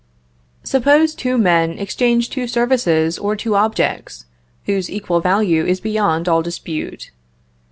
"]Suppose 0.73 1.13
two 1.13 1.37
men 1.37 1.77
exchange 1.77 2.31
two 2.31 2.47
services 2.47 3.19
or 3.19 3.35
two 3.35 3.53
objects, 3.53 4.25
whose 4.65 4.89
equal 4.89 5.19
value 5.19 5.63
is 5.63 5.79
beyond 5.79 6.27
all 6.27 6.41
dispute. 6.41 7.11